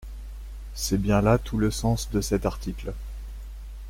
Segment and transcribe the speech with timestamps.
[0.73, 2.91] C’est bien là tout le sens de cet article.